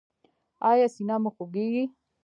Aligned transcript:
ایا 0.69 0.87
سینه 0.95 1.15
مو 1.21 1.29
خوږیږي؟ 1.35 1.83